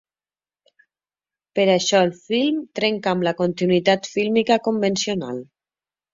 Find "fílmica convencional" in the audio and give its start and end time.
4.15-5.41